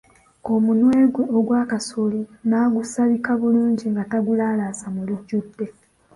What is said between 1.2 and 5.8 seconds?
ogwa kasooli nagusabika bulungi nga tagulaalasa mu lujjudde.